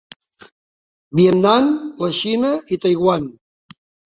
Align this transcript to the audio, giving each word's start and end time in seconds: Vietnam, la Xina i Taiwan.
Vietnam, 1.19 1.69
la 2.05 2.09
Xina 2.21 2.51
i 2.55 2.81
Taiwan. 2.89 3.31